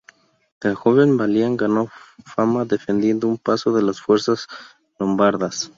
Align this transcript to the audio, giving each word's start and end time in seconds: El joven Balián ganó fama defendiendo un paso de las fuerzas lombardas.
El 0.61 0.73
joven 0.73 1.15
Balián 1.15 1.57
ganó 1.57 1.87
fama 2.25 2.65
defendiendo 2.65 3.27
un 3.27 3.37
paso 3.37 3.71
de 3.71 3.83
las 3.83 4.01
fuerzas 4.01 4.47
lombardas. 4.97 5.69